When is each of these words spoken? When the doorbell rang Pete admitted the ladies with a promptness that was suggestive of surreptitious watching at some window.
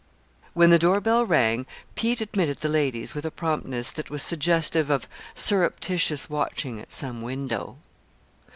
When 0.55 0.71
the 0.71 0.79
doorbell 0.79 1.27
rang 1.27 1.67
Pete 1.93 2.21
admitted 2.21 2.57
the 2.57 2.69
ladies 2.69 3.13
with 3.13 3.23
a 3.23 3.29
promptness 3.29 3.91
that 3.91 4.09
was 4.09 4.23
suggestive 4.23 4.89
of 4.89 5.07
surreptitious 5.35 6.27
watching 6.27 6.79
at 6.79 6.91
some 6.91 7.21
window. 7.21 7.77